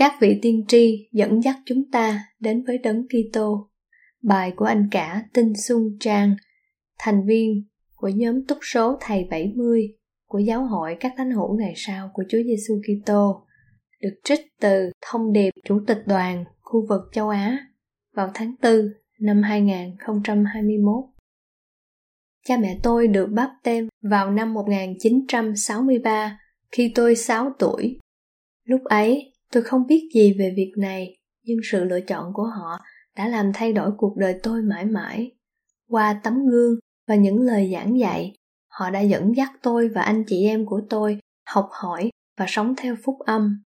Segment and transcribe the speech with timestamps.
[0.00, 3.70] Các vị tiên tri dẫn dắt chúng ta đến với Đấng Kitô.
[4.22, 6.36] Bài của anh cả Tinh Xuân Trang,
[6.98, 7.64] thành viên
[7.94, 9.96] của nhóm túc số thầy 70
[10.26, 13.46] của giáo hội các thánh hữu ngày sau của Chúa Giêsu Kitô,
[14.02, 17.58] được trích từ thông điệp chủ tịch đoàn khu vực châu Á
[18.14, 18.72] vào tháng 4
[19.20, 20.94] năm 2021.
[22.46, 26.40] Cha mẹ tôi được báp tên vào năm 1963
[26.72, 27.98] khi tôi 6 tuổi.
[28.64, 32.78] Lúc ấy, tôi không biết gì về việc này, nhưng sự lựa chọn của họ
[33.16, 35.30] đã làm thay đổi cuộc đời tôi mãi mãi.
[35.88, 36.74] Qua tấm gương
[37.08, 38.34] và những lời giảng dạy,
[38.68, 42.74] họ đã dẫn dắt tôi và anh chị em của tôi học hỏi và sống
[42.76, 43.62] theo phúc âm.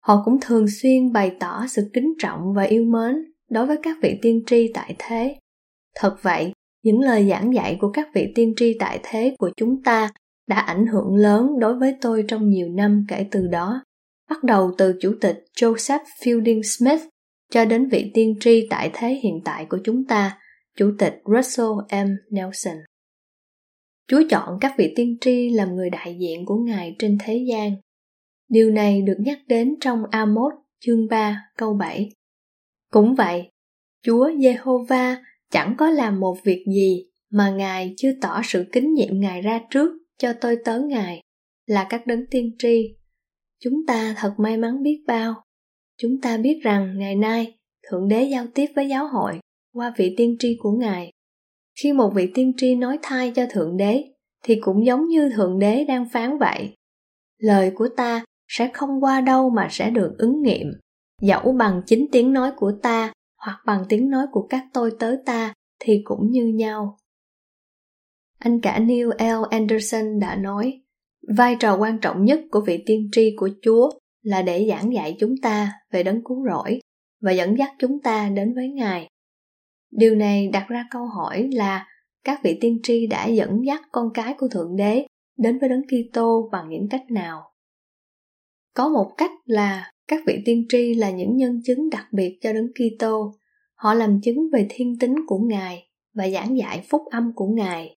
[0.00, 3.96] Họ cũng thường xuyên bày tỏ sự kính trọng và yêu mến đối với các
[4.02, 5.36] vị tiên tri tại thế.
[5.96, 6.52] Thật vậy,
[6.82, 10.10] những lời giảng dạy của các vị tiên tri tại thế của chúng ta
[10.46, 13.82] đã ảnh hưởng lớn đối với tôi trong nhiều năm kể từ đó
[14.28, 17.00] bắt đầu từ chủ tịch Joseph Fielding Smith
[17.50, 20.38] cho đến vị tiên tri tại thế hiện tại của chúng ta,
[20.76, 22.08] chủ tịch Russell M.
[22.30, 22.76] Nelson.
[24.08, 27.72] Chúa chọn các vị tiên tri làm người đại diện của Ngài trên thế gian.
[28.48, 32.08] Điều này được nhắc đến trong Amos chương 3 câu 7.
[32.92, 33.50] Cũng vậy,
[34.02, 35.16] Chúa Jehovah
[35.50, 39.60] chẳng có làm một việc gì mà Ngài chưa tỏ sự kính nhiệm Ngài ra
[39.70, 41.20] trước cho tôi tớ Ngài
[41.66, 42.96] là các đấng tiên tri
[43.60, 45.42] chúng ta thật may mắn biết bao.
[45.98, 47.58] Chúng ta biết rằng ngày nay,
[47.88, 49.40] thượng đế giao tiếp với giáo hội
[49.74, 51.10] qua vị tiên tri của ngài.
[51.82, 54.04] Khi một vị tiên tri nói thay cho thượng đế,
[54.44, 56.74] thì cũng giống như thượng đế đang phán vậy.
[57.38, 60.66] Lời của ta sẽ không qua đâu mà sẽ được ứng nghiệm.
[61.22, 65.16] Dẫu bằng chính tiếng nói của ta hoặc bằng tiếng nói của các tôi tớ
[65.26, 66.98] ta thì cũng như nhau.
[68.38, 69.44] Anh cả neil l.
[69.50, 70.82] Anderson đã nói
[71.36, 73.90] vai trò quan trọng nhất của vị tiên tri của chúa
[74.22, 76.80] là để giảng dạy chúng ta về đấng cứu rỗi
[77.20, 79.08] và dẫn dắt chúng ta đến với ngài.
[79.90, 81.86] Điều này đặt ra câu hỏi là
[82.24, 85.06] các vị tiên tri đã dẫn dắt con cái của thượng đế
[85.38, 87.42] đến với đấng kitô bằng những cách nào?
[88.74, 92.52] Có một cách là các vị tiên tri là những nhân chứng đặc biệt cho
[92.52, 93.34] đấng kitô.
[93.74, 97.96] Họ làm chứng về thiên tính của ngài và giảng dạy phúc âm của ngài.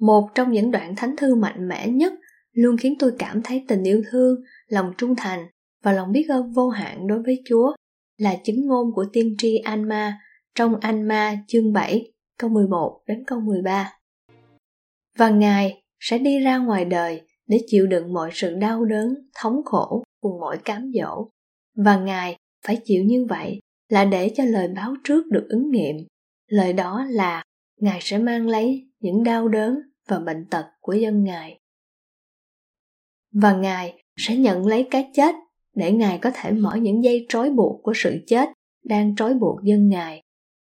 [0.00, 2.12] Một trong những đoạn thánh thư mạnh mẽ nhất
[2.58, 5.46] luôn khiến tôi cảm thấy tình yêu thương, lòng trung thành
[5.82, 7.74] và lòng biết ơn vô hạn đối với Chúa
[8.16, 10.20] là chứng ngôn của tiên tri Anma
[10.54, 13.92] trong Anma chương 7 câu 11 đến câu 13.
[15.18, 19.64] Và Ngài sẽ đi ra ngoài đời để chịu đựng mọi sự đau đớn, thống
[19.64, 21.28] khổ cùng mọi cám dỗ.
[21.76, 22.36] Và Ngài
[22.66, 25.96] phải chịu như vậy là để cho lời báo trước được ứng nghiệm.
[26.48, 27.42] Lời đó là
[27.80, 31.58] Ngài sẽ mang lấy những đau đớn và bệnh tật của dân Ngài
[33.40, 35.34] và ngài sẽ nhận lấy cái chết
[35.74, 38.48] để ngài có thể mở những dây trói buộc của sự chết
[38.84, 40.22] đang trói buộc dân ngài.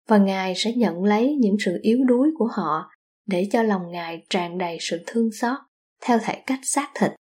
[0.09, 2.91] Và ngài sẽ nhận lấy những sự yếu đuối của họ
[3.27, 5.59] để cho lòng ngài tràn đầy sự thương xót
[6.03, 7.11] theo thể cách xác thịt,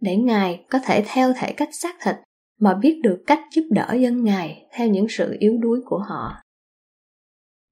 [0.00, 2.16] để ngài có thể theo thể cách xác thịt
[2.60, 6.42] mà biết được cách giúp đỡ dân ngài theo những sự yếu đuối của họ.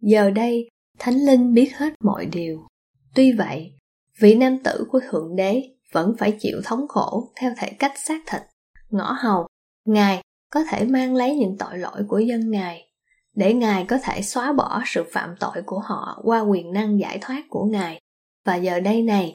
[0.00, 2.66] Giờ đây, thánh linh biết hết mọi điều.
[3.14, 3.72] Tuy vậy,
[4.18, 8.20] vị nam tử của thượng đế vẫn phải chịu thống khổ theo thể cách xác
[8.26, 8.42] thịt.
[8.90, 9.46] Ngõ hầu,
[9.84, 12.90] ngài có thể mang lấy những tội lỗi của dân ngài,
[13.34, 17.18] để ngài có thể xóa bỏ sự phạm tội của họ qua quyền năng giải
[17.20, 18.00] thoát của ngài.
[18.44, 19.32] Và giờ đây này,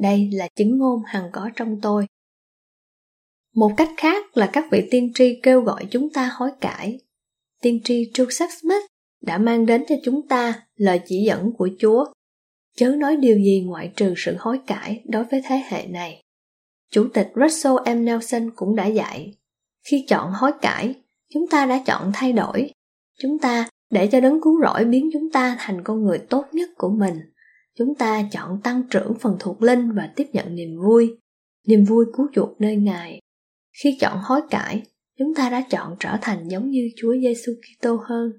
[0.00, 2.06] đây là chứng ngôn hằng có trong tôi.
[3.54, 7.00] Một cách khác là các vị tiên tri kêu gọi chúng ta hối cải.
[7.62, 8.84] Tiên tri joseph smith
[9.22, 12.04] đã mang đến cho chúng ta lời chỉ dẫn của chúa
[12.78, 16.22] chớ nói điều gì ngoại trừ sự hối cải đối với thế hệ này.
[16.90, 18.04] Chủ tịch Russell M.
[18.04, 19.34] Nelson cũng đã dạy,
[19.90, 20.94] khi chọn hối cải,
[21.34, 22.70] chúng ta đã chọn thay đổi.
[23.18, 26.70] Chúng ta để cho đấng cứu rỗi biến chúng ta thành con người tốt nhất
[26.76, 27.14] của mình.
[27.78, 31.18] Chúng ta chọn tăng trưởng phần thuộc linh và tiếp nhận niềm vui,
[31.66, 33.20] niềm vui cứu chuộc nơi Ngài.
[33.82, 34.82] Khi chọn hối cải,
[35.18, 38.32] chúng ta đã chọn trở thành giống như Chúa Giêsu Kitô hơn.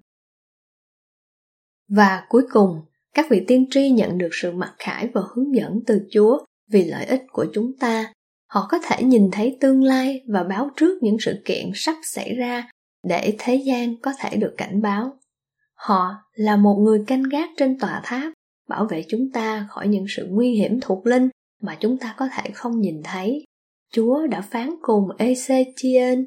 [1.87, 2.81] Và cuối cùng,
[3.13, 6.39] các vị tiên tri nhận được sự mặc khải và hướng dẫn từ Chúa
[6.71, 8.13] vì lợi ích của chúng ta.
[8.47, 12.35] họ có thể nhìn thấy tương lai và báo trước những sự kiện sắp xảy
[12.35, 12.69] ra
[13.07, 15.17] để thế gian có thể được cảnh báo.
[15.75, 18.33] Họ là một người canh gác trên tòa tháp,
[18.69, 21.29] bảo vệ chúng ta khỏi những sự nguy hiểm thuộc linh
[21.61, 23.45] mà chúng ta có thể không nhìn thấy.
[23.93, 26.25] Chúa đã phán cùng Ezechiel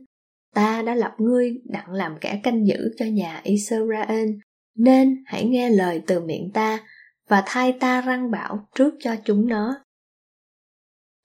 [0.54, 4.30] ta đã lập ngươi đặng làm kẻ canh giữ cho nhà Israel
[4.74, 6.80] nên hãy nghe lời từ miệng ta
[7.28, 9.84] và thay ta răng bảo trước cho chúng nó.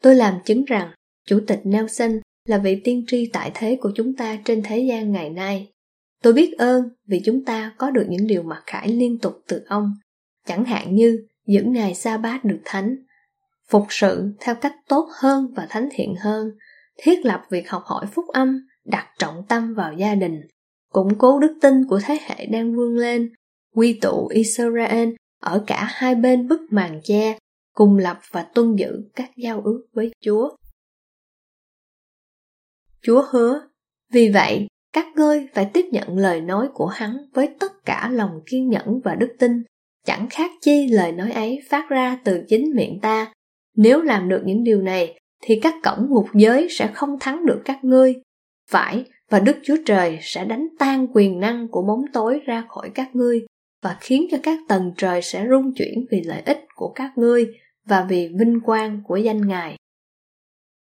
[0.02, 0.92] Tôi làm chứng rằng
[1.28, 5.12] chủ tịch nelson là vị tiên tri tại thế của chúng ta trên thế gian
[5.12, 5.72] ngày nay.
[6.24, 9.64] Tôi biết ơn vì chúng ta có được những điều mặc khải liên tục từ
[9.68, 9.94] ông,
[10.46, 12.96] chẳng hạn như giữ ngày sa bát được thánh,
[13.70, 16.52] phục sự theo cách tốt hơn và thánh thiện hơn,
[16.98, 20.42] thiết lập việc học hỏi phúc âm, đặt trọng tâm vào gia đình
[20.94, 23.34] củng cố đức tin của thế hệ đang vươn lên,
[23.76, 25.10] quy tụ israel
[25.42, 27.38] ở cả hai bên bức màn che,
[27.74, 30.50] cùng lập và tuân giữ các giao ước với chúa.
[33.02, 33.62] Chúa hứa,
[34.12, 38.42] vì vậy, các ngươi phải tiếp nhận lời nói của hắn với tất cả lòng
[38.46, 39.64] kiên nhẫn và đức tin,
[40.06, 43.34] chẳng khác chi lời nói ấy phát ra từ chính miệng ta.
[43.76, 47.62] Nếu làm được những điều này, thì các cổng ngục giới sẽ không thắng được
[47.66, 48.16] các ngươi.
[48.70, 52.92] Phải và đức chúa trời sẽ đánh tan quyền năng của bóng tối ra khỏi
[52.96, 53.46] các ngươi
[53.84, 57.48] và khiến cho các tầng trời sẽ rung chuyển vì lợi ích của các ngươi
[57.86, 59.76] và vì vinh quang của danh ngài.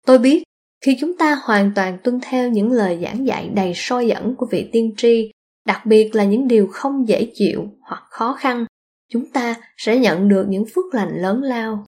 [0.06, 0.42] Tôi biết,
[0.84, 4.46] khi chúng ta hoàn toàn tuân theo những lời giảng dạy đầy soi dẫn của
[4.50, 5.30] vị tiên tri,
[5.66, 8.64] đặc biệt là những điều không dễ chịu hoặc khó khăn,
[9.12, 11.84] chúng ta sẽ nhận được những phước lành lớn lao.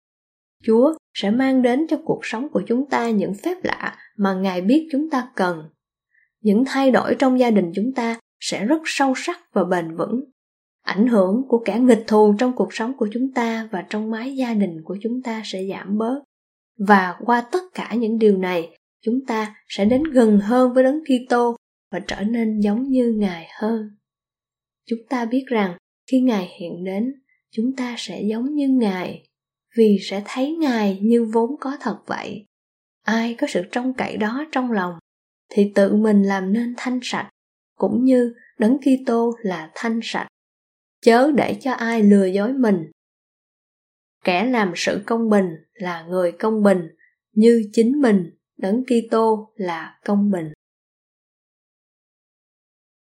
[0.64, 4.62] Chúa sẽ mang đến cho cuộc sống của chúng ta những phép lạ mà ngài
[4.62, 5.70] biết chúng ta cần
[6.42, 10.24] những thay đổi trong gia đình chúng ta sẽ rất sâu sắc và bền vững.
[10.82, 14.36] Ảnh hưởng của kẻ nghịch thù trong cuộc sống của chúng ta và trong mái
[14.36, 16.24] gia đình của chúng ta sẽ giảm bớt.
[16.88, 21.00] Và qua tất cả những điều này, chúng ta sẽ đến gần hơn với đấng
[21.04, 21.56] Kitô
[21.92, 23.90] và trở nên giống như ngài hơn.
[24.86, 25.78] Chúng ta biết rằng
[26.12, 27.14] khi ngài hiện đến,
[27.52, 29.28] chúng ta sẽ giống như ngài,
[29.78, 32.46] vì sẽ thấy ngài như vốn có thật vậy.
[33.04, 34.94] Ai có sự trông cậy đó trong lòng
[35.50, 37.30] thì tự mình làm nên thanh sạch,
[37.78, 40.28] cũng như đấng Kitô là thanh sạch.
[41.02, 42.92] Chớ để cho ai lừa dối mình.
[44.24, 46.88] Kẻ làm sự công bình là người công bình,
[47.34, 50.54] như chính mình, đấng Kitô là công bình.